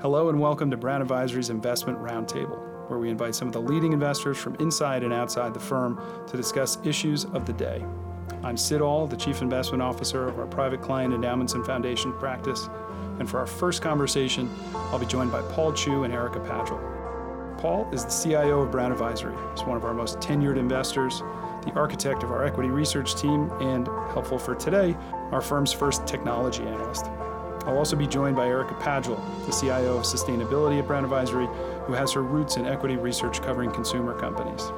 Hello 0.00 0.28
and 0.28 0.38
welcome 0.38 0.70
to 0.70 0.76
Brown 0.76 1.02
Advisory's 1.02 1.50
Investment 1.50 1.98
Roundtable, 1.98 2.88
where 2.88 3.00
we 3.00 3.10
invite 3.10 3.34
some 3.34 3.48
of 3.48 3.52
the 3.52 3.60
leading 3.60 3.92
investors 3.92 4.38
from 4.38 4.54
inside 4.60 5.02
and 5.02 5.12
outside 5.12 5.52
the 5.52 5.58
firm 5.58 6.00
to 6.28 6.36
discuss 6.36 6.78
issues 6.84 7.24
of 7.24 7.46
the 7.46 7.52
day. 7.52 7.84
I'm 8.44 8.56
Sid 8.56 8.80
All, 8.80 9.08
the 9.08 9.16
Chief 9.16 9.42
Investment 9.42 9.82
Officer 9.82 10.28
of 10.28 10.38
our 10.38 10.46
Private 10.46 10.82
Client 10.82 11.12
Endowments 11.12 11.54
and 11.54 11.66
Foundation 11.66 12.12
practice, 12.12 12.68
and 13.18 13.28
for 13.28 13.40
our 13.40 13.46
first 13.48 13.82
conversation, 13.82 14.48
I'll 14.72 15.00
be 15.00 15.06
joined 15.06 15.32
by 15.32 15.42
Paul 15.50 15.72
Chew 15.72 16.04
and 16.04 16.14
Erica 16.14 16.38
Pagel. 16.38 17.58
Paul 17.58 17.90
is 17.92 18.04
the 18.04 18.10
CIO 18.10 18.60
of 18.60 18.70
Brown 18.70 18.92
Advisory. 18.92 19.34
He's 19.50 19.64
one 19.64 19.76
of 19.76 19.84
our 19.84 19.94
most 19.94 20.20
tenured 20.20 20.58
investors, 20.58 21.22
the 21.64 21.72
architect 21.74 22.22
of 22.22 22.30
our 22.30 22.44
equity 22.44 22.68
research 22.70 23.16
team, 23.16 23.50
and 23.60 23.88
helpful 24.12 24.38
for 24.38 24.54
today, 24.54 24.96
our 25.32 25.40
firm's 25.40 25.72
first 25.72 26.06
technology 26.06 26.62
analyst. 26.62 27.06
I'll 27.68 27.76
also 27.76 27.96
be 27.96 28.06
joined 28.06 28.34
by 28.34 28.48
Erica 28.48 28.72
Pagel, 28.76 29.20
the 29.44 29.52
CIO 29.52 29.98
of 29.98 30.04
Sustainability 30.04 30.78
at 30.78 30.86
Brown 30.86 31.04
Advisory, 31.04 31.46
who 31.84 31.92
has 31.92 32.10
her 32.12 32.22
roots 32.22 32.56
in 32.56 32.66
equity 32.66 32.96
research 32.96 33.42
covering 33.42 33.70
consumer 33.70 34.18
companies. 34.18 34.72